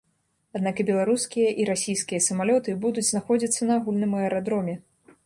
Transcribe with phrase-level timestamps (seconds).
[0.59, 4.75] Аднак, і беларускія, і расійскія самалёты будуць знаходзіцца на агульным аэрадроме.